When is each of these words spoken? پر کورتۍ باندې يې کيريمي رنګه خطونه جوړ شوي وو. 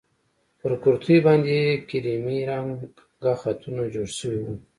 پر 0.59 0.71
کورتۍ 0.83 1.15
باندې 1.25 1.53
يې 1.63 1.69
کيريمي 1.89 2.39
رنګه 2.49 3.33
خطونه 3.41 3.83
جوړ 3.93 4.07
شوي 4.19 4.39
وو. 4.43 4.53